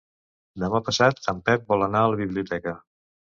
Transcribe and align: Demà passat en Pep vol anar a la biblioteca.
Demà 0.63 0.79
passat 0.87 1.21
en 1.33 1.43
Pep 1.51 1.69
vol 1.75 1.87
anar 1.89 2.03
a 2.07 2.09
la 2.15 2.19
biblioteca. 2.23 2.75